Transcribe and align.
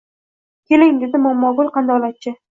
–Keling,– 0.71 0.97
dedi 1.03 1.21
Momogul 1.27 1.71
qandolatchi 1.79 2.37